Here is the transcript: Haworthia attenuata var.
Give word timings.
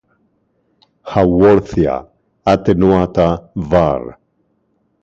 Haworthia 1.11 1.95
attenuata 2.51 3.27
var. 3.71 4.03